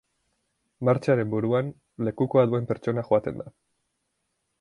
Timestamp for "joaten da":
3.11-3.47